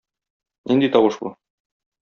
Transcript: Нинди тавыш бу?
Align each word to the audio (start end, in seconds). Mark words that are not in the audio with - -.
Нинди 0.71 0.91
тавыш 0.97 1.21
бу? 1.21 1.35